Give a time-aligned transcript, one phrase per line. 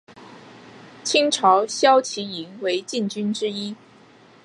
[1.03, 3.75] 清朝骁骑营为禁军之一。